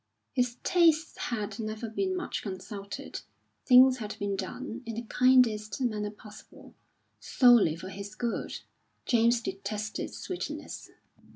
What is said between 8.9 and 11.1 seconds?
James detested sweetness.